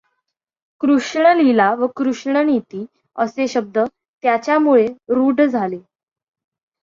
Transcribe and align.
कृष्णलीला 0.81 1.73
व 1.73 1.87
कृष्णनीती 1.87 2.85
असे 3.15 3.47
शब्द 3.47 3.77
त्याच्यामुळे 4.23 4.87
रूढ 5.09 5.41
झाले. 5.41 5.79